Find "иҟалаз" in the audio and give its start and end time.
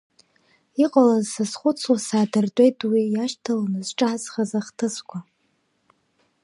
0.83-1.25